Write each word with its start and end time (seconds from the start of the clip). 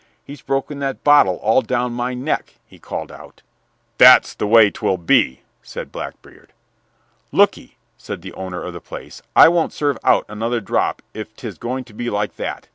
"He's 0.23 0.41
broken 0.41 0.79
that 0.79 1.03
bottle 1.03 1.35
all 1.35 1.61
down 1.61 1.93
my 1.93 2.15
neck," 2.15 2.55
he 2.65 2.79
called 2.79 3.11
out. 3.11 3.43
"That's 3.99 4.33
the 4.33 4.47
way 4.47 4.71
'twill 4.71 4.97
be," 4.97 5.43
said 5.61 5.91
Blackbeard. 5.91 6.53
"Lookee," 7.31 7.77
said 7.99 8.23
the 8.23 8.33
owner 8.33 8.63
of 8.63 8.73
the 8.73 8.81
place, 8.81 9.21
"I 9.35 9.47
won't 9.47 9.73
serve 9.73 9.99
out 10.03 10.25
another 10.27 10.59
drop 10.59 11.03
if 11.13 11.35
'tis 11.35 11.59
going 11.59 11.83
to 11.83 11.93
be 11.93 12.09
like 12.09 12.37
that. 12.37 12.65